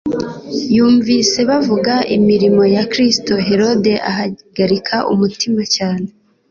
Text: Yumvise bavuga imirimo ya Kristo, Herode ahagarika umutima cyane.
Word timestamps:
Yumvise 0.75 1.39
bavuga 1.49 1.93
imirimo 2.17 2.63
ya 2.75 2.83
Kristo, 2.91 3.33
Herode 3.47 3.93
ahagarika 4.09 4.95
umutima 5.13 5.61
cyane. 5.75 6.07